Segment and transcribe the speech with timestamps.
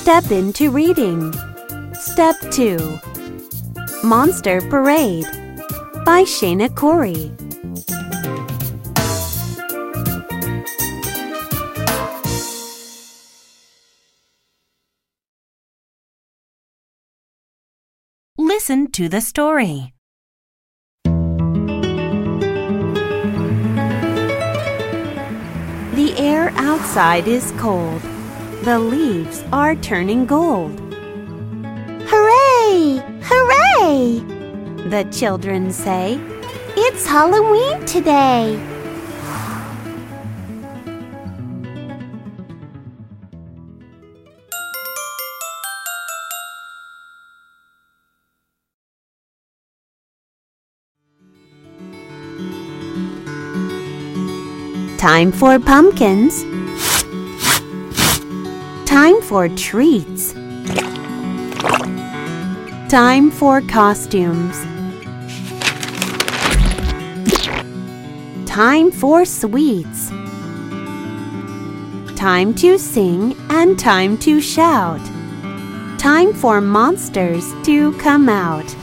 [0.00, 1.30] Step into reading.
[1.92, 2.98] Step 2
[4.02, 5.26] Monster Parade
[6.06, 7.30] by Shana Corey.
[18.38, 19.92] Listen to the story.
[25.94, 28.00] The air outside is cold.
[28.62, 30.78] The leaves are turning gold.
[32.10, 33.00] Hooray!
[33.22, 34.20] Hooray!
[34.90, 36.20] The children say,
[36.76, 38.60] It's Halloween today.
[54.98, 56.44] Time for pumpkins.
[58.90, 60.32] Time for treats.
[62.90, 64.56] Time for costumes.
[68.50, 70.08] Time for sweets.
[72.16, 75.00] Time to sing and time to shout.
[75.96, 78.74] Time for monsters to come out.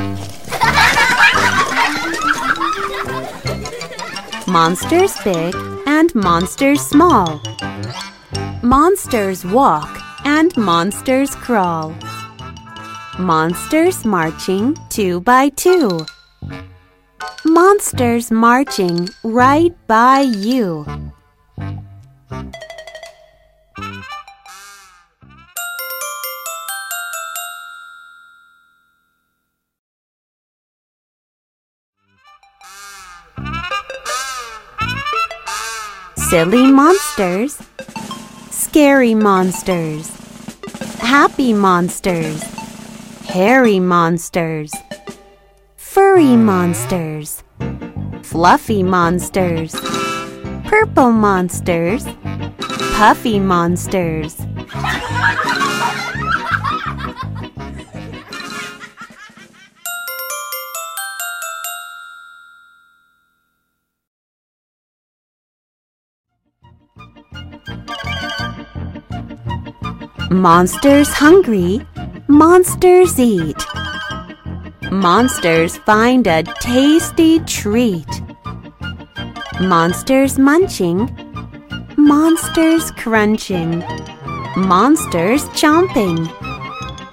[4.46, 5.54] Monsters big
[5.86, 7.42] and monsters small.
[8.62, 11.94] Monsters walk and monsters crawl.
[13.18, 16.06] Monsters marching two by two.
[17.44, 21.09] Monsters marching right by you.
[36.30, 37.60] Silly monsters,
[38.52, 40.08] scary monsters,
[41.00, 42.40] happy monsters,
[43.24, 44.72] hairy monsters,
[45.74, 46.44] furry hmm.
[46.44, 47.42] monsters,
[48.22, 49.74] fluffy monsters,
[50.66, 52.04] purple monsters,
[52.94, 54.49] puffy monsters.
[70.30, 71.84] Monsters hungry,
[72.28, 73.56] monsters eat.
[74.88, 78.06] Monsters find a tasty treat.
[79.60, 81.10] Monsters munching,
[81.96, 83.80] monsters crunching,
[84.56, 86.30] monsters chomping,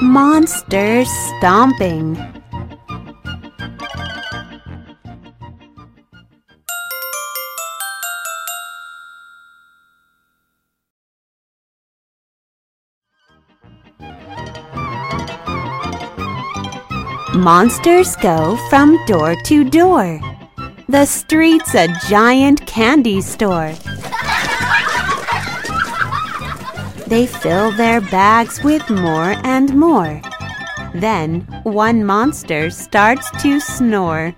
[0.00, 2.16] monsters stomping.
[17.34, 20.20] Monsters go from door to door.
[20.88, 23.72] The street's a giant candy store.
[27.06, 30.20] They fill their bags with more and more.
[30.94, 34.34] Then one monster starts to snore.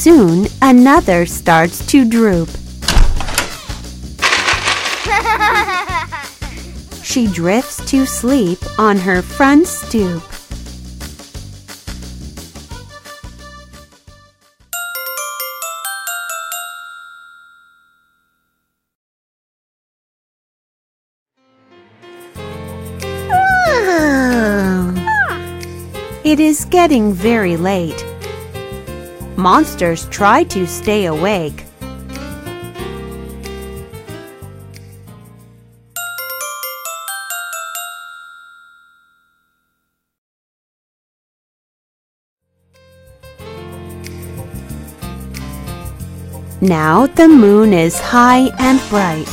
[0.00, 2.48] Soon another starts to droop.
[7.04, 10.22] She drifts to sleep on her front stoop.
[23.76, 24.94] Oh.
[26.24, 28.09] It is getting very late.
[29.40, 31.64] Monsters try to stay awake.
[46.60, 49.26] Now the moon is high and bright.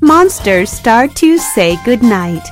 [0.00, 2.48] Monsters start to say goodnight.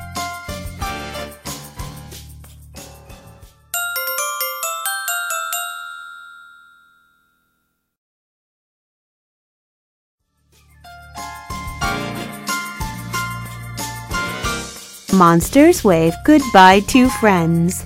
[15.12, 17.82] Monsters wave goodbye to friends.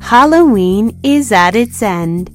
[0.00, 2.30] Halloween is at its end.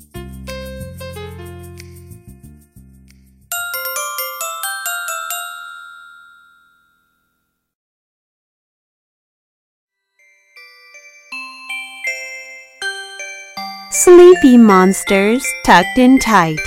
[13.92, 16.60] Sleepy monsters tucked in tight.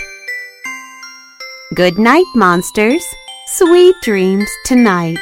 [1.75, 3.05] Good night, monsters.
[3.49, 5.19] Sweet dreams tonight.